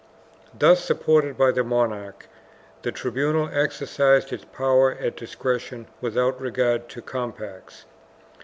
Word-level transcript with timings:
3 0.49 0.49
Thus 0.57 0.83
supported 0.83 1.37
by 1.37 1.51
the 1.51 1.63
monarch, 1.63 2.25
the 2.81 2.91
tribunal 2.91 3.51
exercised 3.53 4.33
its 4.33 4.45
powers 4.45 4.97
at 4.99 5.15
discretion 5.15 5.85
without 6.01 6.41
regard 6.41 6.89
to 6.89 7.03
compacts. 7.03 7.85